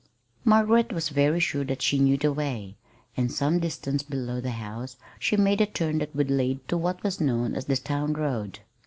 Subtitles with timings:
[0.43, 2.75] Margaret was very sure that she knew the way,
[3.15, 7.03] and some distance below the house she made the turn that would lead to what
[7.03, 8.61] was known as the town road.